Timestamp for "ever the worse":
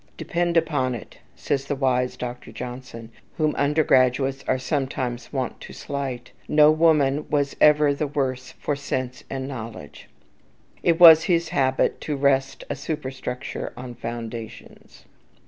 7.61-8.53